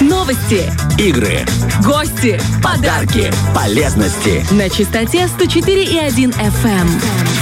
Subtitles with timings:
[0.00, 0.62] Новости,
[0.98, 1.44] игры,
[1.84, 4.42] гости, подарки, полезности.
[4.50, 6.88] на частоте 104,1 FM.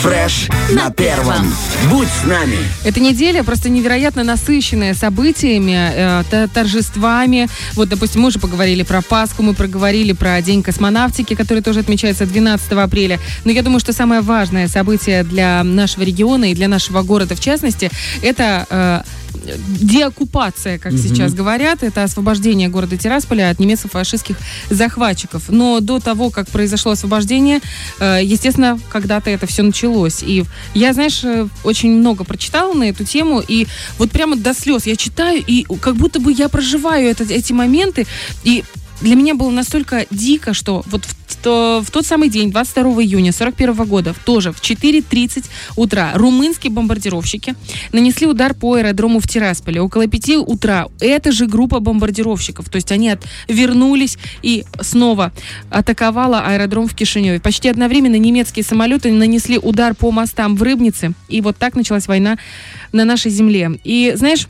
[0.03, 1.53] Фреш на первом.
[1.89, 2.57] Будь с нами.
[2.85, 7.49] Эта неделя просто невероятно насыщенная событиями, э, торжествами.
[7.75, 12.27] Вот, допустим, мы уже поговорили про Пасху, мы проговорили про День космонавтики, который тоже отмечается
[12.27, 13.21] 12 апреля.
[13.45, 17.41] Но я думаю, что самое важное событие для нашего региона и для нашего города в
[17.41, 19.03] частности, это э,
[19.81, 24.37] деоккупация, как сейчас говорят, это освобождение города Тирасполя от немецко-фашистских
[24.71, 25.45] захватчиков.
[25.49, 27.61] Но до того, как произошло освобождение,
[28.01, 30.23] э, естественно, когда-то это все началось.
[30.23, 33.67] И я, знаешь, э, очень много прочитала на эту тему, и
[33.99, 38.07] вот прямо до слез я читаю, и как будто бы я проживаю это- эти моменты,
[38.45, 38.65] и
[39.01, 43.33] для меня было настолько дико, что вот в, то- в тот самый день, 22 июня
[43.33, 45.45] 41 года, тоже в 4.30
[45.77, 47.55] утра, румынские бомбардировщики
[47.93, 49.81] нанесли удар по аэродрому в Тирасполе.
[49.81, 53.13] Около 5 утра эта же группа бомбардировщиков, то есть они
[53.47, 55.33] вернулись и снова
[55.71, 57.41] атаковала аэродром в Кишиневе.
[57.41, 62.37] Почти одновременно немецкие самолеты нанесли удар по мостам в Рыбнице, и вот так началась война
[62.93, 63.79] на нашей земле.
[63.85, 64.49] И знаешь,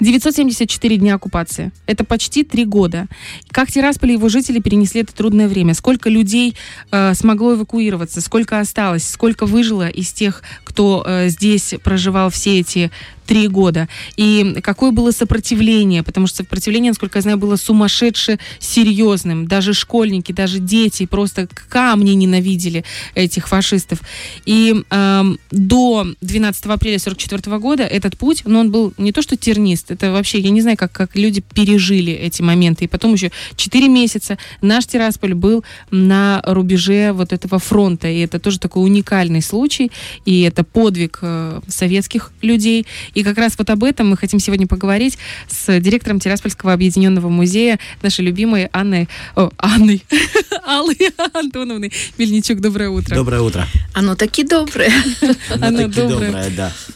[0.00, 1.72] 974 дня оккупации.
[1.86, 3.06] Это почти три года.
[3.50, 5.74] Как Тирасполь и его жители перенесли это трудное время?
[5.74, 6.56] Сколько людей
[6.90, 8.20] э, смогло эвакуироваться?
[8.20, 9.08] Сколько осталось?
[9.08, 12.90] Сколько выжило из тех, кто э, здесь проживал все эти
[13.24, 13.88] три года?
[14.16, 16.02] И какое было сопротивление?
[16.02, 19.46] Потому что сопротивление, насколько я знаю, было сумасшедше серьезным.
[19.46, 24.00] Даже школьники, даже дети просто камни ненавидели этих фашистов.
[24.44, 29.36] И эм, до 12 апреля 44 года этот путь, ну, он был не то что
[29.36, 32.84] тернист, это вообще, я не знаю, как, как люди пережили эти моменты.
[32.84, 38.08] И потом еще 4 месяца наш Тирасполь был на рубеже вот этого фронта.
[38.08, 39.90] И это тоже такой уникальный случай.
[40.24, 42.86] И это подвиг э, советских людей.
[43.14, 47.78] И как раз вот об этом мы хотим сегодня поговорить с директором Тираспольского объединенного музея,
[48.02, 50.04] нашей любимой Анной, о, Анной,
[50.66, 50.96] Аллой
[51.32, 52.60] Антоновной Мельничук.
[52.60, 53.14] Доброе утро.
[53.14, 53.66] Доброе утро.
[53.92, 54.92] Оно таки доброе.
[55.60, 56.32] Оно таки доброе.
[56.32, 56.50] доброе,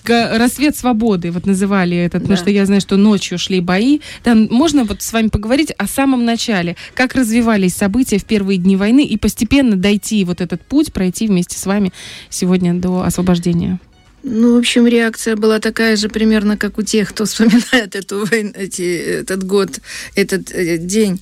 [0.05, 0.39] да.
[0.39, 4.01] Рассвет свободы, вот называли этот, потому что я знаю, что ночью шли бои.
[4.23, 8.77] Там можно вот с вами поговорить о самом начале, как развивались события в первые дни
[8.77, 11.93] войны и постепенно дойти вот этот путь, пройти вместе с вами
[12.31, 13.79] сегодня до освобождения.
[14.23, 18.53] Ну, в общем, реакция была такая же примерно, как у тех, кто вспоминает эту войну,
[18.55, 18.83] эти,
[19.21, 19.81] этот год,
[20.15, 21.21] этот э, день.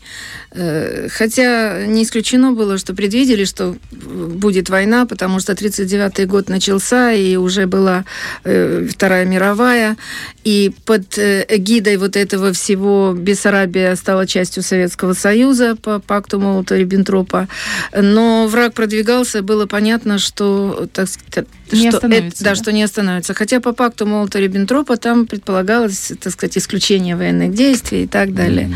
[0.52, 7.12] Э, Хотя не исключено было, что предвидели, что будет война, потому что 39-й год начался,
[7.12, 8.04] и уже была
[8.44, 9.96] э, Вторая мировая,
[10.44, 17.48] и под э, эгидой вот этого всего Бессарабия стала частью Советского Союза по пакту Молотова-Риббентропа.
[17.94, 22.56] Но враг продвигался, было понятно, что, так сказать, Не что остановится, да, да?
[22.56, 23.34] что не остановится.
[23.34, 28.72] Хотя по пакту Молотова-Риббентропа там предполагалось, так сказать, исключение военных действий и так далее.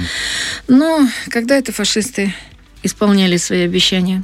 [0.69, 2.35] Но когда это фашисты
[2.83, 4.23] исполняли свои обещания?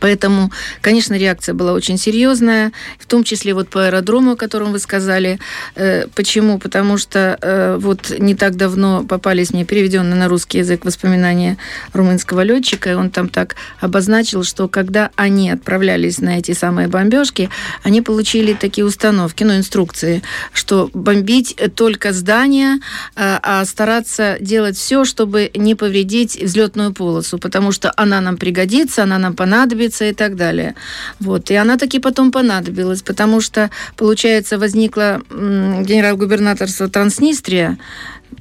[0.00, 0.50] Поэтому,
[0.80, 5.38] конечно, реакция была очень серьезная, в том числе вот по аэродрому, о котором вы сказали.
[5.74, 6.58] Э, Почему?
[6.58, 11.56] Потому что э, вот не так давно попались мне переведенные на русский язык воспоминания
[11.92, 17.50] румынского летчика, и он там так обозначил, что когда они отправлялись на эти самые бомбежки,
[17.82, 20.22] они получили такие установки, ну, инструкции,
[20.52, 22.80] что бомбить только здания,
[23.14, 29.04] а а стараться делать все, чтобы не повредить взлетную полосу, потому что она нам пригодится,
[29.04, 30.74] она нам понадобится и так далее.
[31.20, 31.50] Вот.
[31.50, 37.78] И она таки потом понадобилась, потому что, получается, возникло м, генерал-губернаторство Транснистрия,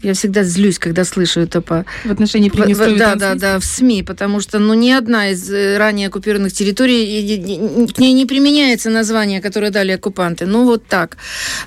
[0.01, 1.85] я всегда злюсь, когда слышу это по...
[2.03, 5.77] В отношении Приднестровья да, да, да, в СМИ, потому что ну, ни одна из э,
[5.77, 10.45] ранее оккупированных территорий, к ней не применяется название, которое дали оккупанты.
[10.45, 11.17] Ну, вот так.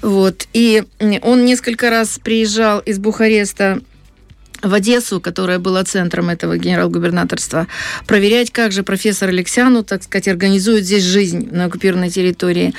[0.02, 0.46] Вот.
[0.52, 0.84] И
[1.22, 3.80] он несколько раз приезжал из Бухареста
[4.62, 7.66] в Одессу, которая была центром этого генерал-губернаторства,
[8.06, 12.74] проверять, как же профессор Алексяну, так сказать, организует здесь жизнь на оккупированной территории.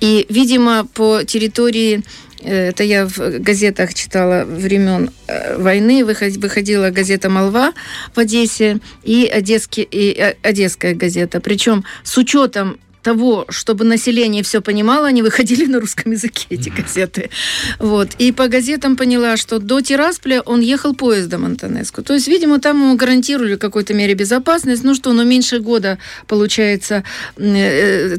[0.00, 2.02] И, видимо, по территории
[2.40, 7.72] э, это я в газетах читала времен э, войны, выход- выходила газета «Молва»
[8.14, 11.40] в Одессе и, Одесский, и Одесская газета.
[11.40, 17.30] Причем с учетом того, чтобы население все понимало, они выходили на русском языке, эти газеты.
[17.78, 18.08] Вот.
[18.18, 22.02] И по газетам поняла, что до Тирасполя он ехал поездом Антонеску.
[22.02, 24.84] То есть, видимо, там ему гарантировали в какой-то мере безопасность.
[24.84, 27.04] Ну что, ну меньше года, получается,
[27.36, 28.16] э,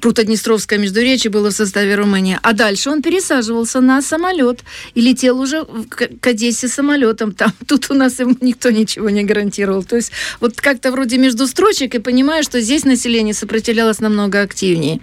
[0.00, 2.38] Прутоднестровское междуречие было в составе Румынии.
[2.42, 4.60] А дальше он пересаживался на самолет
[4.94, 5.64] и летел уже
[6.20, 7.32] к Одессе самолетом.
[7.32, 9.84] Там, тут у нас ему никто ничего не гарантировал.
[9.84, 10.10] То есть
[10.40, 15.00] вот как-то вроде между строчек и понимаю, что здесь население сопротивлялось сейчас намного активнее.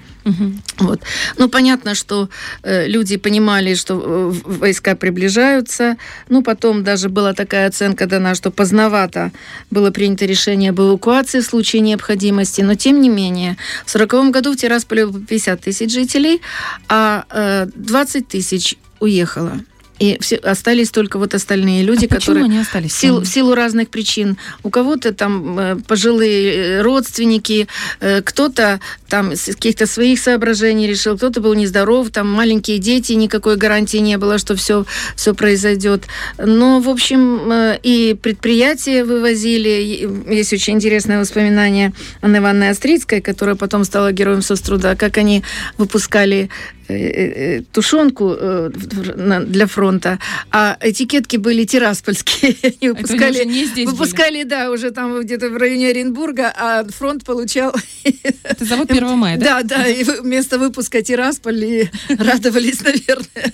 [0.79, 1.01] Вот.
[1.37, 2.29] Ну, понятно, что
[2.63, 5.95] э, люди понимали, что э, войска приближаются.
[6.29, 9.31] Ну, потом даже была такая оценка дана, что поздновато
[9.71, 12.61] было принято решение об эвакуации в случае необходимости.
[12.61, 13.55] Но, тем не менее,
[13.85, 16.41] в 1940 году в Тирасполе было 50 тысяч жителей,
[16.89, 19.59] а э, 20 тысяч уехало.
[19.99, 22.91] И все, остались только вот остальные люди, а которые они остались?
[22.91, 24.37] В силу, в силу разных причин.
[24.63, 27.67] У кого-то там э, пожилые э, родственники,
[27.99, 28.79] э, кто-то
[29.09, 34.17] там с каких-то своих соображений решил, кто-то был нездоров, там маленькие дети, никакой гарантии не
[34.17, 34.85] было, что все,
[35.15, 36.03] все произойдет.
[36.37, 40.07] Но, в общем, и предприятия вывозили.
[40.29, 45.43] Есть очень интересное воспоминание Анны Ивановны Острицкой, которая потом стала героем соцтруда, как они
[45.77, 46.49] выпускали
[47.71, 50.19] тушенку для фронта,
[50.51, 52.55] а этикетки были тираспольские.
[52.81, 54.49] Они выпускали, не здесь выпускали, были.
[54.49, 57.75] да, уже там где-то в районе Оренбурга, а фронт получал...
[58.43, 59.61] Это завод 1 мая, да?
[59.63, 63.53] Да, да, и вместо выпуска Тирасполь и радовались, наверное.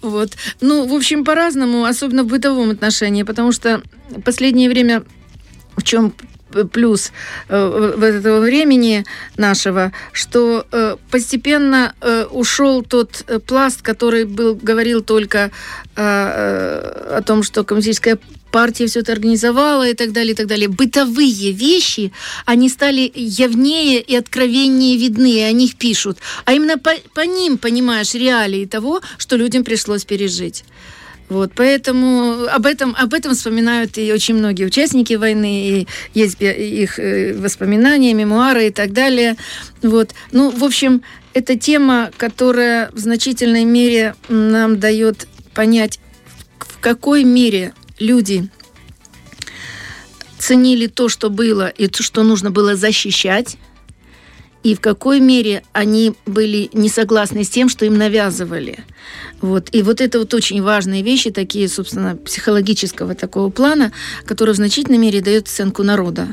[0.00, 0.32] Вот.
[0.60, 3.82] Ну, в общем, по-разному, особенно в бытовом отношении, потому что
[4.24, 5.04] последнее время
[5.76, 6.14] в чем
[6.72, 7.12] плюс
[7.48, 9.04] э, в этого времени
[9.36, 15.50] нашего, что э, постепенно э, ушел тот пласт, который был, говорил только
[15.94, 18.18] о том, что коммунистическая
[18.50, 20.68] партия все это организовала и так далее, и так далее.
[20.68, 22.12] Бытовые вещи,
[22.46, 26.18] они стали явнее и откровеннее видны, и о них пишут.
[26.44, 30.64] А именно по, по ним понимаешь реалии того, что людям пришлось пережить.
[31.32, 36.98] Вот, поэтому об этом, об этом вспоминают и очень многие участники войны, и есть их
[36.98, 39.36] э, воспоминания, мемуары и так далее.
[39.80, 40.10] Вот.
[40.30, 41.00] Ну, в общем,
[41.32, 46.00] это тема, которая в значительной мере нам дает понять,
[46.58, 48.50] в какой мере люди
[50.38, 53.56] ценили то, что было, и то, что нужно было защищать,
[54.62, 58.84] и в какой мере они были не согласны с тем, что им навязывали.
[59.40, 59.68] Вот.
[59.72, 63.92] И вот это вот очень важные вещи, такие, собственно, психологического такого плана,
[64.24, 66.28] которые в значительной мере дают оценку народа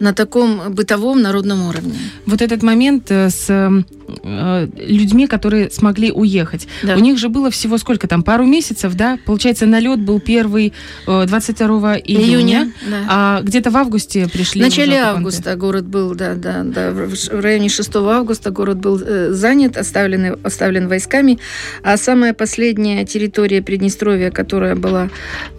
[0.00, 1.94] на таком бытовом народном уровне.
[2.26, 6.66] Вот этот момент э, с э, людьми, которые смогли уехать.
[6.82, 6.96] Да.
[6.96, 9.18] У них же было всего сколько там, пару месяцев, да?
[9.26, 10.72] Получается, налет был первый
[11.06, 13.06] 22 э, июня, июня да.
[13.08, 14.62] а где-то в августе пришли.
[14.62, 18.98] В начале августа город был, да, да, да, в районе 6 августа город был
[19.32, 21.38] занят, оставлен, оставлен войсками,
[21.82, 25.10] а самая последняя территория Приднестровья, которая была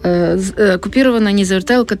[0.02, 1.96] оккупирована, не Заверталка,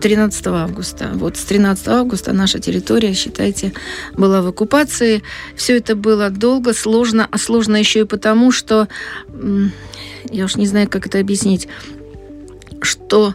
[0.00, 1.10] 13 августа.
[1.14, 3.72] Вот с 13 августа наша территория, считайте,
[4.14, 5.22] была в оккупации.
[5.56, 8.88] Все это было долго, сложно, а сложно еще и потому, что,
[10.30, 11.68] я уж не знаю, как это объяснить,
[12.82, 13.34] что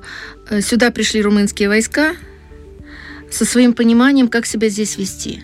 [0.49, 2.15] э, сюда пришли румынские войска
[3.29, 5.43] со своим пониманием, как себя здесь вести.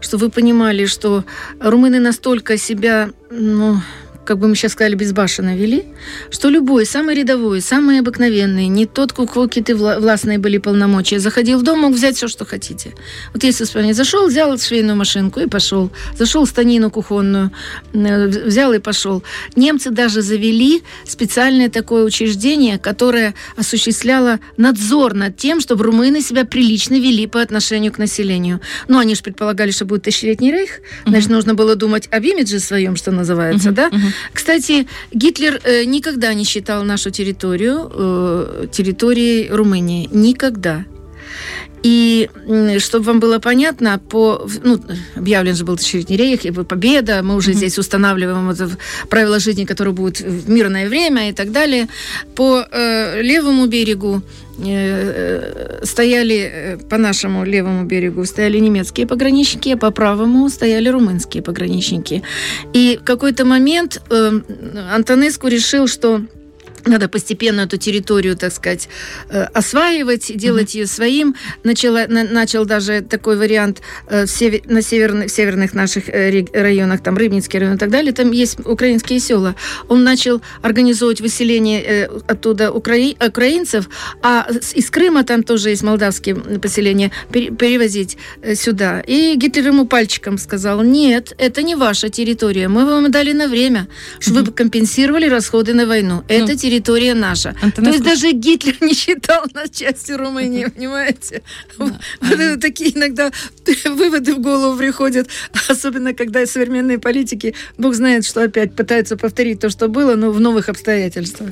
[0.00, 1.24] Что вы понимали, что
[1.58, 3.80] румыны настолько себя, ну,
[4.26, 5.84] как бы мы сейчас сказали, безбашенно вели,
[6.30, 11.58] что любой, самый рядовой, самый обыкновенный, не тот, у кого какие-то властные были полномочия, заходил
[11.58, 12.94] в дом, мог взять все, что хотите.
[13.32, 15.90] Вот если вспомнить, зашел, взял швейную машинку и пошел.
[16.18, 17.50] Зашел станину кухонную,
[17.94, 19.22] э, взял и пошел.
[19.54, 26.94] Немцы даже завели специальное такое учреждение, которое осуществляло надзор над тем, чтобы румыны себя прилично
[26.94, 28.60] вели по отношению к населению.
[28.88, 32.96] Ну, они же предполагали, что будет тысячелетний рейх, значит, нужно было думать об имидже своем,
[32.96, 33.72] что называется, uh-huh.
[33.72, 33.88] да?
[33.88, 34.12] Uh-huh.
[34.32, 40.08] Кстати, Гитлер э, никогда не считал нашу территорию э, территорией Румынии.
[40.12, 40.84] Никогда.
[41.82, 42.28] И
[42.78, 44.80] чтобы вам было понятно, по, ну,
[45.14, 47.54] объявлен же был Тысячелетний рейх, и победа, мы уже mm-hmm.
[47.54, 48.58] здесь устанавливаем вот
[49.08, 51.86] правила жизни, которые будут в мирное время и так далее.
[52.34, 54.22] По э, левому берегу
[54.58, 61.42] э, стояли, э, по нашему левому берегу стояли немецкие пограничники, а по правому стояли румынские
[61.42, 62.22] пограничники.
[62.72, 64.40] И в какой-то момент э,
[64.92, 66.22] Антонеску решил, что
[66.86, 68.88] надо постепенно эту территорию, так сказать,
[69.28, 70.78] э, осваивать, делать mm-hmm.
[70.78, 71.34] ее своим.
[71.64, 77.02] Начала, на, начал даже такой вариант э, в север, на северных, северных наших э, районах,
[77.02, 79.56] там Рыбницкий район и так далее, там есть украинские села.
[79.88, 83.88] Он начал организовывать выселение оттуда украи, украинцев,
[84.22, 88.16] а из Крыма там тоже есть молдавские поселения, перевозить
[88.54, 89.00] сюда.
[89.00, 93.88] И Гитлер ему пальчиком сказал, нет, это не ваша территория, мы вам дали на время,
[94.18, 94.44] чтобы mm-hmm.
[94.44, 96.24] вы компенсировали расходы на войну.
[96.28, 97.54] Это mm-hmm территория наша.
[97.62, 97.82] Антонеску...
[97.82, 101.42] То есть даже Гитлер не считал нас частью Румынии, понимаете?
[101.78, 101.92] Вот
[102.60, 103.30] такие иногда
[103.84, 105.28] выводы в голову приходят,
[105.68, 110.40] особенно когда современные политики, бог знает, что опять пытаются повторить то, что было, но в
[110.40, 111.50] новых обстоятельствах.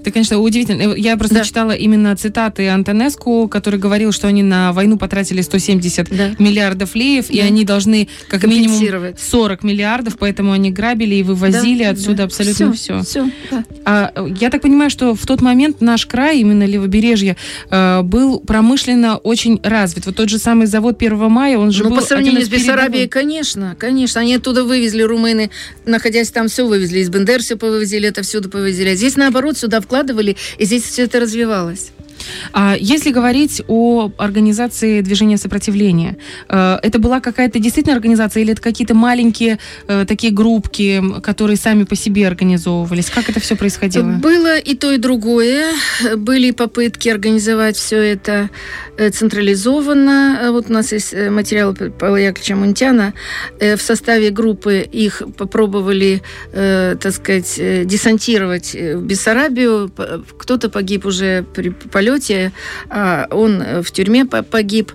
[0.00, 0.94] Это, конечно, удивительно.
[0.94, 1.44] Я просто Да.
[1.44, 6.30] читала именно цитаты Антонеску, который говорил, что они на войну потратили 170 Да.
[6.38, 7.44] миллиардов леев, и Да.
[7.44, 9.20] они должны как минимум Компенсировать.
[9.20, 12.24] 40 миллиардов, поэтому они грабили и вывозили Да, отсюда да.
[12.24, 13.02] абсолютно все.
[13.02, 13.64] Все, да.
[13.84, 17.36] А, э, я так понимаю, что в тот момент наш край, именно левобережье,
[17.70, 20.06] э, был промышленно очень развит.
[20.06, 22.48] Вот тот же самый завод 1 мая, он же Ну, был по сравнению с.
[22.48, 24.20] Бессарабией, конечно, конечно.
[24.20, 25.50] Они оттуда вывезли, румыны,
[25.86, 27.00] находясь там, все вывезли.
[27.00, 28.88] Из Бендер все повывезли, это всюду повывезли.
[28.90, 31.92] А здесь, наоборот, сюда вкладывали, и здесь все это развивалось.
[32.52, 36.16] А если говорить о организации движения сопротивления,
[36.48, 41.84] э, это была какая-то действительно организация или это какие-то маленькие э, такие группки, которые сами
[41.84, 43.10] по себе организовывались?
[43.10, 44.04] Как это все происходило?
[44.04, 45.72] Было и то, и другое.
[46.16, 48.50] Были попытки организовать все это
[48.96, 50.50] э, централизованно.
[50.52, 53.14] Вот у нас есть материал Павла Яковлевича Мунтяна.
[53.60, 57.54] В составе группы их попробовали, так сказать,
[57.86, 59.90] десантировать в Бессарабию.
[60.38, 62.17] Кто-то погиб уже при полете,
[62.90, 64.92] а он э, в тюрьме по- погиб.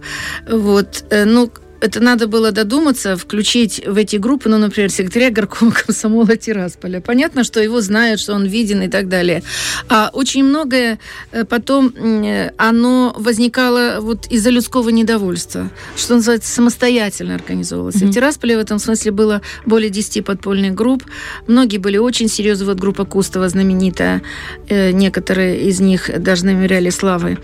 [0.50, 1.04] Вот.
[1.10, 1.50] Э, Ну,
[1.84, 7.02] это надо было додуматься, включить в эти группы, ну, например, секретаря горкома комсомола Тирасполя.
[7.02, 9.44] Понятно, что его знают, что он виден и так далее.
[9.90, 10.98] А очень многое
[11.34, 17.96] э, потом э, оно возникало вот из-за людского недовольства, что называется, самостоятельно организовывалось.
[17.96, 18.12] Мгм.
[18.12, 21.04] В Тирасполе в этом смысле было более 10 подпольных групп.
[21.48, 22.66] Многие были очень серьезны.
[22.66, 24.22] Вот группа Кустова знаменитая,
[24.70, 27.40] э, некоторые из них даже на мемориале славы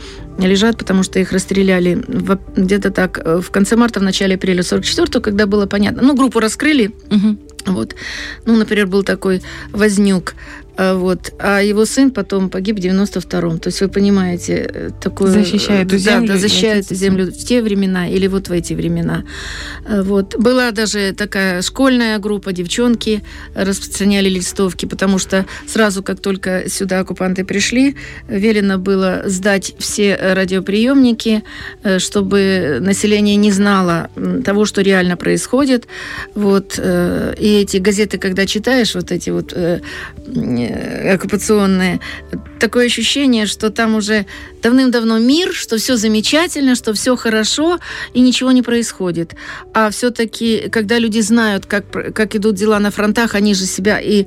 [0.47, 2.01] лежат, потому что их расстреляли
[2.55, 6.01] где-то так э, в конце марта, в начале апреля 44 когда было понятно.
[6.01, 7.39] Ну, группу раскрыли, Мгм.
[7.65, 7.95] вот.
[8.45, 9.41] Ну, например, был такой
[9.71, 10.33] Вознюк,
[10.79, 13.59] вот, а его сын потом погиб в 92-м.
[13.59, 15.29] То есть вы понимаете, э, такое...
[15.31, 19.25] Защищая эту да, землю Да, защищает землю в те времена или вот в эти времена.
[19.85, 20.37] А, Вот.
[20.37, 23.23] Была даже такая школьная группа, девчонки
[23.55, 27.97] распространяли листовки, потому что сразу, как только сюда оккупанты пришли,
[28.29, 31.43] велено было сдать все радиоприемники,
[31.83, 34.09] э, чтобы население не знало
[34.45, 35.87] того, что реально происходит.
[36.35, 36.75] Вот.
[36.77, 39.53] э, И эти газеты, когда читаешь, вот эти вот
[41.13, 41.99] оккупационные,
[42.59, 44.25] такое ощущение, что там уже
[44.61, 47.79] давным-давно мир, что все замечательно, что все хорошо
[48.13, 49.35] и ничего не происходит.
[49.73, 54.25] А все-таки, когда люди знают, как, как идут дела на фронтах, они же себя и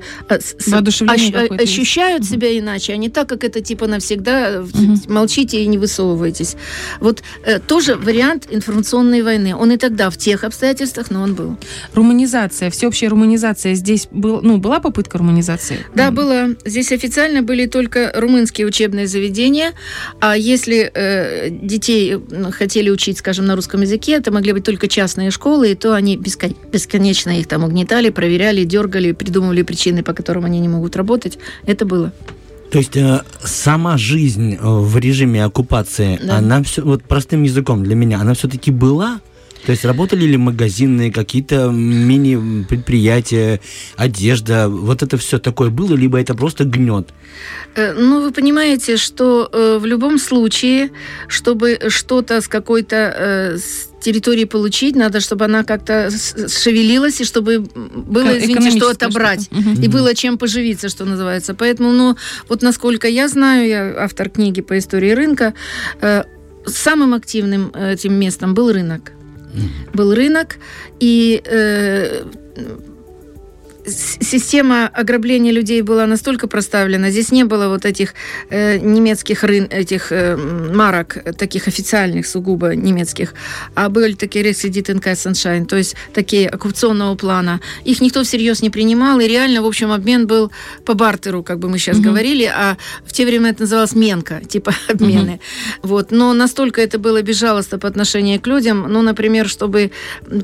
[0.67, 5.01] Воодушевление ощ- ощущают себя иначе, а не так, как это типа навсегда Мгм.
[5.07, 6.55] молчите и не высовывайтесь.
[6.99, 9.55] Вот э, тоже вариант информационной войны.
[9.55, 11.57] Он и тогда в тех обстоятельствах, но он был.
[11.93, 13.73] Руманизация, всеобщая руманизация.
[13.75, 15.85] Здесь был, ну, была попытка руманизации?
[15.95, 16.15] Да, М.
[16.15, 16.47] было.
[16.65, 19.73] Здесь официально были только румынские учебные заведения,
[20.25, 22.17] а если э, детей
[22.51, 26.15] хотели учить, скажем, на русском языке, это могли быть только частные школы, и то они
[26.15, 31.37] бескон- бесконечно их там угнетали, проверяли, дергали, придумывали причины, по которым они не могут работать.
[31.65, 32.13] Это было.
[32.71, 36.37] То есть э, сама жизнь э, в режиме оккупации, Да.
[36.37, 39.19] она все, вот простым языком для меня, она все-таки была?
[39.65, 43.61] То есть работали ли магазины, какие-то мини-предприятия,
[43.95, 47.09] одежда, вот это все такое было, либо это просто гнет?
[47.75, 50.89] Э, Ну, вы понимаете, что э, в любом случае,
[51.27, 53.57] чтобы что-то с какой-то э,
[54.01, 59.43] территории получить, надо, чтобы она как-то шевелилась, и чтобы было, извините, что отобрать.
[59.43, 59.61] что-то.
[59.61, 59.81] Мгм.
[59.81, 61.53] И было чем поживиться, что называется.
[61.53, 62.17] Поэтому, ну,
[62.49, 65.53] вот насколько я знаю, я автор книги по истории рынка,
[66.01, 66.23] э,
[66.65, 69.13] самым активным этим местом был рынок.
[69.93, 70.57] Был рынок,
[70.99, 72.25] и э,
[73.85, 77.09] система ограбления людей была настолько проставлена.
[77.09, 78.13] Здесь не было вот этих
[78.49, 83.33] э, немецких рын, этих э, марок, таких официальных, сугубо немецких,
[83.75, 87.59] а были такие Рекседит НК Sunshine, то есть такие оккупационного плана.
[87.85, 90.51] Их никто всерьез не принимал, и реально, в общем, обмен был
[90.85, 92.09] по бартеру, как бы мы сейчас Мгм.
[92.09, 95.39] говорили, а в те времена это называлось менка, типа обмены.
[95.81, 96.11] Вот.
[96.11, 99.91] Но настолько это было безжалостно по отношению к людям, ну, например, чтобы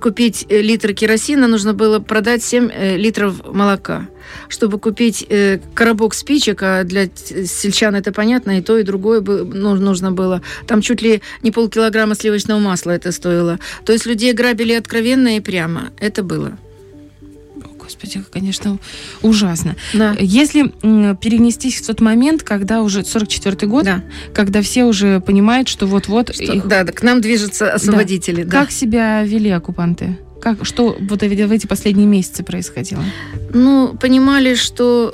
[0.01, 2.97] купить э, литр керосина, нужно было продать 7 э,
[3.29, 4.07] литров молока.
[4.47, 9.43] Чтобы купить э, коробок спичек, а для сельчан это понятно, и то, и другое бы-
[9.45, 10.41] ну, нужно было.
[10.67, 13.59] Там чуть ли не полкилограмма сливочного масла это стоило.
[13.85, 15.89] То есть людей грабили откровенно и прямо.
[15.99, 16.57] Это было.
[17.79, 18.77] Господи, конечно,
[19.23, 19.75] ужасно.
[19.95, 20.15] Да.
[20.19, 20.67] Если
[21.15, 24.03] перенестись в тот момент, когда уже 44-й год, Да.
[24.33, 28.43] когда все уже понимают, что вот-вот Что- их- да, да, к нам движутся освободители.
[28.43, 28.51] да.
[28.61, 30.19] как себя вели оккупанты?
[30.41, 33.03] Как, что вот в эти последние месяцы происходило?
[33.53, 35.11] Ну, понимали, что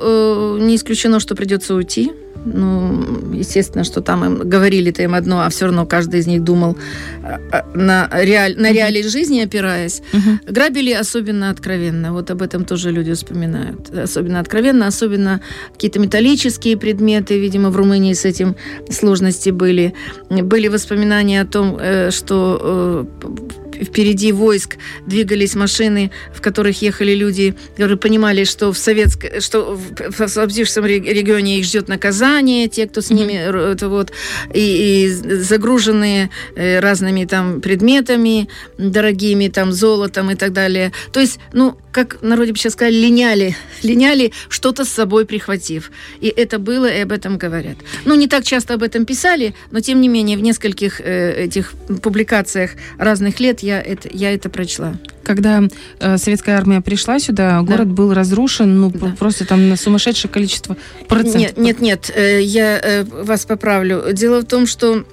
[0.60, 2.12] э, не исключено, что придется уйти.
[2.46, 6.78] Ну, естественно, что там им говорили-то им одно, а все равно каждый из них думал
[7.24, 10.04] а, а, на, реаль, на реалии жизни опираясь.
[10.48, 12.14] Грабили особенно откровенно.
[12.14, 13.90] Вот об этом тоже люди вспоминают.
[13.90, 15.42] Особенно откровенно, особенно
[15.74, 18.56] какие-то металлические предметы, видимо, в Румынии с этим
[18.92, 19.96] сложности были.
[20.30, 27.56] Были воспоминания о том, э, что э, впереди войск двигались машины, в которых ехали люди,
[27.74, 33.10] которые понимали, что в советском, что в освободившемся регионе их ждет наказание, те, кто с
[33.10, 33.34] ними,
[33.72, 34.12] это вот,
[34.54, 40.92] и, и загруженные э, разными там предметами дорогими, там золотом и так далее.
[41.12, 45.92] То есть, ну, как в народе бы сейчас сказали, линяли, линяли, что-то с собой прихватив.
[46.20, 47.78] И это было, и об этом говорят.
[48.04, 51.74] Ну, не так часто об этом писали, но тем не менее в нескольких э, этих
[52.02, 54.96] публикациях разных лет я это, я это прочла.
[55.24, 55.64] Когда
[56.00, 57.94] э, советская армия пришла сюда, город да.
[57.94, 59.16] был разрушен, ну, да.
[59.18, 61.42] просто там на сумасшедшее количество процентов.
[61.42, 64.04] Нет, нет, нет, э, я э, вас поправлю.
[64.14, 65.06] Дело в том, что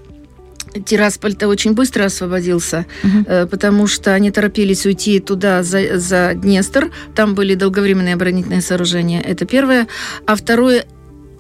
[0.87, 3.47] Тирасполь-то очень быстро освободился, угу.
[3.51, 6.91] потому что они торопились уйти туда, за, за Днестр.
[7.15, 9.21] Там были долговременные оборонительные сооружения.
[9.21, 9.87] Это первое.
[10.27, 10.87] А второе,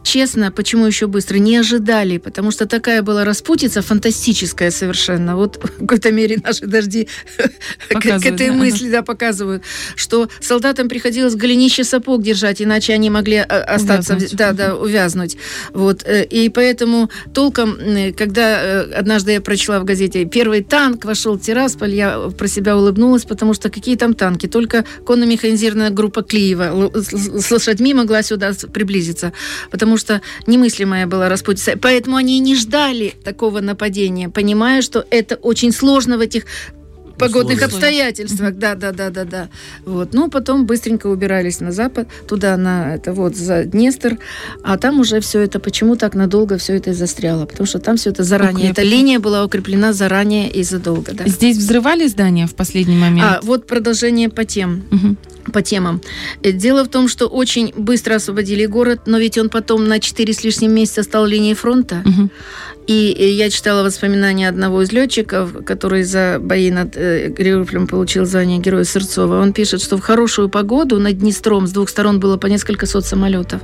[0.03, 5.37] честно, почему еще быстро, не ожидали, потому что такая была распутица фантастическая совершенно.
[5.37, 7.09] Вот в какой-то мере наши дожди
[7.89, 8.53] к, этой да.
[8.53, 9.63] мысли да, показывают,
[9.97, 14.37] что солдатам приходилось голенище сапог держать, иначе они могли а, остаться, увязнуть.
[14.37, 15.37] да, да, увязнуть.
[15.73, 16.05] Вот.
[16.05, 17.79] Э, и поэтому толком,
[18.17, 22.77] когда э, однажды я прочла в газете, первый танк вошел в Тирасполь, я про себя
[22.77, 24.47] улыбнулась, потому что какие там танки?
[24.47, 29.33] Только конно-механизированная группа Клиева с лошадьми могла сюда приблизиться,
[29.71, 31.73] потому потому что немыслимая была распутица.
[31.81, 36.45] Поэтому они и не ждали такого нападения, понимая, что это очень сложно в этих
[37.19, 37.67] погодных Условия.
[37.67, 38.55] обстоятельствах.
[38.57, 39.49] Да, да, да, да, да.
[39.85, 40.15] Вот.
[40.15, 44.19] Ну, потом быстренько убирались на запад, туда, на это вот за Днестр,
[44.63, 47.45] а там уже все это, почему так надолго все это застряло?
[47.45, 51.13] Потому что там все это заранее, эта линия была укреплена заранее и задолго.
[51.13, 51.29] Да.
[51.29, 53.29] Здесь взрывали здания в последний момент?
[53.31, 54.85] А, вот продолжение по тем.
[54.91, 55.17] Угу
[55.53, 56.01] по темам.
[56.43, 60.33] Э, дело в том, что очень быстро освободили город, но ведь он потом на 4
[60.33, 62.03] с лишним месяца стал линией фронта.
[62.05, 62.31] Угу.
[62.87, 68.59] И я читала воспоминания одного из летчиков, который за бои над э, Гриуфлем получил звание
[68.59, 69.41] Героя Сырцова.
[69.41, 73.07] Он пишет, что в хорошую погоду над Днестром с двух сторон было по несколько сот
[73.07, 73.62] самолетов.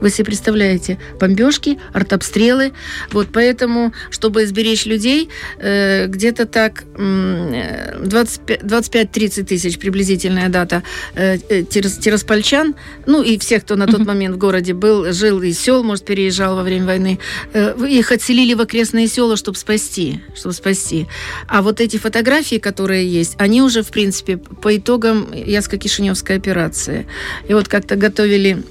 [0.00, 0.98] Вы себе представляете?
[1.18, 2.72] Бомбежки, артобстрелы.
[3.10, 12.76] Вот поэтому, чтобы сберечь людей, э, где-то так 25-30 тысяч приблизительная дата э, э тираспольчан,
[13.06, 16.54] ну и всех, кто на тот момент в городе был, жил из сел, может, переезжал
[16.54, 17.18] во время войны,
[17.52, 21.06] э, их отселили в окрестные села, чтобы спасти, чтобы спасти.
[21.48, 27.06] А вот эти фотографии, которые есть, они уже, в принципе, по итогам Яско-Кишиневской операции.
[27.48, 28.62] И вот как-то готовили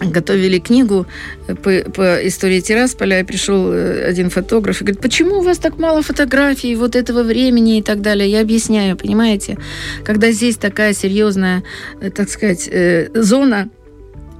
[0.00, 1.06] готовили книгу
[1.46, 5.78] по, по истории Тирасполя, и пришел э, один фотограф и говорит, почему у вас так
[5.78, 8.28] мало фотографий вот этого времени и так далее.
[8.28, 9.58] Я объясняю, понимаете,
[10.04, 11.62] когда здесь такая серьезная,
[12.00, 13.68] э, так сказать, э, зона,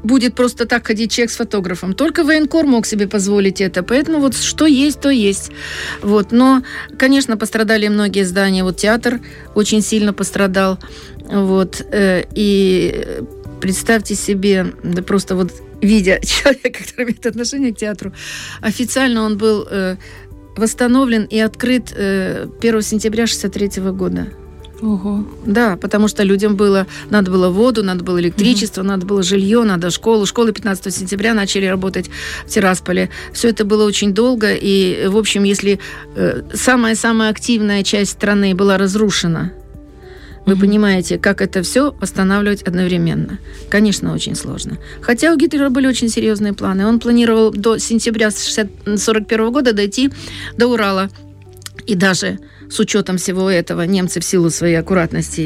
[0.03, 1.95] будет просто так ходить человек с фотографом.
[1.95, 3.83] Только военкор мог себе позволить это.
[3.83, 5.51] Поэтому вот что есть, то есть.
[6.03, 6.33] Вот.
[6.33, 6.63] Но,
[6.99, 8.65] конечно, пострадали многие здания.
[8.65, 9.21] Вот театр
[9.55, 10.79] очень сильно пострадал.
[11.25, 11.85] Вот.
[11.93, 13.23] Э, и
[13.61, 18.13] представьте себе, да просто вот видя человека, который имеет отношение к театру,
[18.61, 19.97] официально он был э,
[20.57, 24.42] восстановлен и открыт 1 э, сентября 1963 года.
[24.83, 25.25] Ого.
[25.47, 28.89] Да, потому что людям было, надо было воду, надо было электричество, угу.
[28.89, 30.27] надо было жилье, надо школу.
[30.27, 32.11] Школы 15 сентября начали работать
[32.45, 33.09] в Тирасполе.
[33.33, 35.79] Все это было очень долго, и, в общем, если
[36.17, 39.53] э, самая-самая активная часть страны была разрушена,
[40.45, 43.39] вы понимаете, как это все восстанавливать одновременно.
[43.71, 44.79] Конечно, очень сложно.
[45.01, 46.85] Хотя у Гитлера были очень серьезные планы.
[46.85, 50.11] Он планировал до сентября 1941 года дойти
[50.57, 51.11] до Урала.
[51.87, 52.41] И даже
[52.73, 55.41] с учетом всего этого немцы в силу своей аккуратности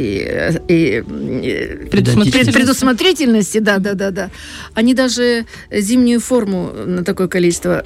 [0.68, 2.52] и, и предусмотрительности.
[2.52, 4.30] предусмотрительности, да, да, да, да,
[4.74, 7.84] они даже зимнюю форму на такое количество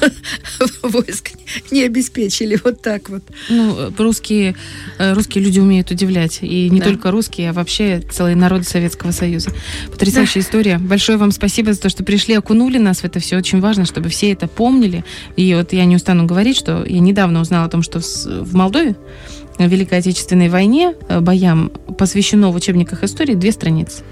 [0.82, 1.30] войск
[1.70, 3.22] не обеспечили, вот так вот.
[3.48, 4.54] Ну, русские,
[4.98, 6.86] э, русские люди умеют удивлять, и не да.
[6.86, 9.50] только русские, а вообще целый народ Советского Союза.
[9.90, 10.46] Потрясающая да.
[10.46, 10.78] история.
[10.78, 13.36] Большое вам спасибо за то, что пришли, окунули нас в это все.
[13.36, 15.04] Очень важно, чтобы все это помнили.
[15.36, 18.73] И вот я не устану говорить, что я недавно узнала о том, что в Молдове
[18.74, 18.96] Молдове
[19.58, 24.02] в Великой Отечественной войне э, боям посвящено в учебниках истории две страницы.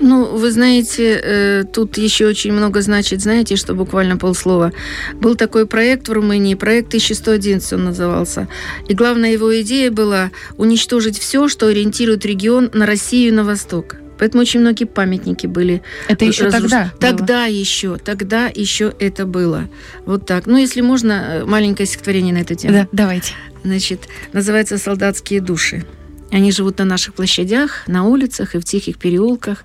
[0.00, 4.72] Ну, вы знаете, э, тут еще очень много значит, знаете, что буквально полслова.
[5.14, 8.48] Был такой проект в Румынии, проект 1111 он назывался.
[8.88, 13.96] И главная его идея была уничтожить все, что ориентирует регион на Россию и на Восток.
[14.18, 16.92] Поэтому очень многие памятники были Это еще разруш- тогда было.
[17.00, 19.68] Тогда еще, тогда еще это было.
[20.06, 20.46] Вот так.
[20.46, 22.72] Ну, если можно, э, маленькое стихотворение на эту тему.
[22.72, 23.34] Да, давайте.
[23.64, 25.84] Значит, называется «Солдатские души».
[26.30, 29.64] Они живут на наших площадях, на улицах и в тихих переулках,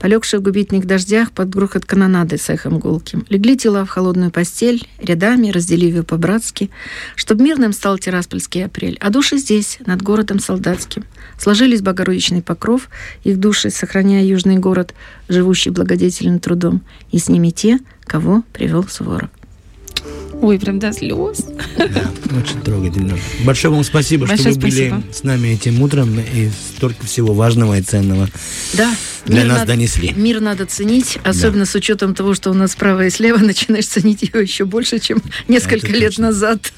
[0.00, 3.26] полегшие в губительных дождях под грохот канонады с эхом гулким.
[3.28, 6.70] Легли тела в холодную постель, рядами, разделив ее по-братски,
[7.16, 11.04] чтоб мирным стал тираспольский апрель, а души здесь, над городом солдатским.
[11.38, 12.88] Сложились богородичный покров,
[13.22, 14.94] их души, сохраняя южный город,
[15.28, 16.82] живущий благодетельным трудом,
[17.12, 19.28] и с ними те, кого привел Суворов.
[20.42, 21.46] Ой, прям до слез.
[21.78, 21.84] Да,
[22.38, 23.18] очень трогательно.
[23.44, 25.12] Большое вам спасибо, Большое что вы были спасибо.
[25.12, 28.28] с нами этим утром и столько всего важного и ценного
[28.74, 28.94] Да,
[29.24, 30.12] для нас надо- донесли.
[30.14, 34.22] Мир надо ценить, особенно с учетом того, что у нас справа и слева начинаешь ценить
[34.22, 36.26] его еще больше, чем несколько Это лет точно.
[36.26, 36.72] назад.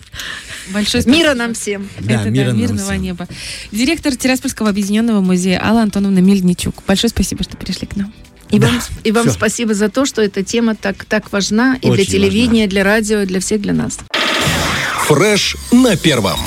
[0.73, 1.16] Большое спасибо.
[1.16, 1.88] Мира нам всем.
[2.01, 3.03] Да, Это мира да, нам мирного всем.
[3.03, 3.27] неба.
[3.73, 6.75] Директор Тираспольского объединенного музея Алла Антоновна Мельничук.
[6.87, 8.12] Большое спасибо, что пришли к нам.
[8.51, 11.81] И Да, вам, и вам спасибо за то, что эта тема так, так важна и
[11.81, 13.99] для Очень телевидения, и для радио, и для всех, для нас.
[15.07, 16.39] Фреш на первом.